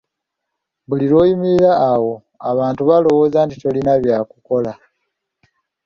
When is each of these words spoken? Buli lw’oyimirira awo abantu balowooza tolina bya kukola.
Buli 0.87 1.05
lw’oyimirira 1.11 1.71
awo 1.91 2.13
abantu 2.51 2.81
balowooza 2.89 3.39
tolina 3.61 3.93
bya 4.03 4.17
kukola. 4.31 4.73